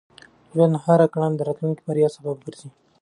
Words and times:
د 0.49 0.51
ژوند 0.55 0.73
هره 0.85 1.07
کړنه 1.13 1.35
د 1.37 1.41
راتلونکي 1.47 1.81
بریا 1.87 2.09
سبب 2.15 2.37
ګرځي. 2.45 2.69